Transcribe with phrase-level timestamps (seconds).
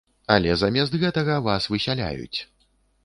[0.35, 2.39] Але замест гэтага вас высяляюць.